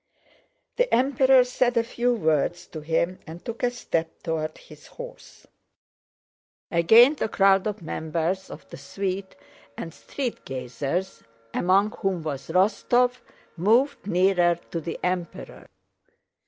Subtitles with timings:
[0.77, 5.45] The Emperor said a few words to him and took a step toward his horse.
[6.71, 9.35] Again the crowd of members of the suite
[9.77, 11.21] and street gazers
[11.53, 13.17] (among whom was Rostóv)
[13.55, 15.67] moved nearer to the Emperor.